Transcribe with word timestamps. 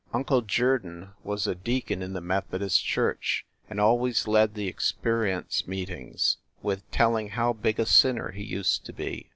Uncle 0.13 0.41
Jerdon 0.41 1.09
was 1.23 1.45
a 1.45 1.53
deacon 1.53 2.01
in 2.01 2.13
the 2.13 2.21
Methodist 2.21 2.83
church, 2.83 3.45
and 3.69 3.79
always 3.79 4.27
led 4.27 4.55
the 4.55 4.67
experience 4.67 5.67
meetings 5.67 6.37
with 6.63 6.89
telling 6.89 7.29
how 7.29 7.53
big 7.53 7.79
a 7.79 7.85
sinner 7.85 8.31
he 8.31 8.41
used 8.43 8.83
to 8.87 8.93
be. 8.93 9.29